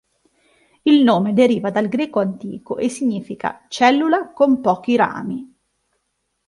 [0.81, 5.55] Il nome deriva dal greco antico e significa "cellula con pochi rami".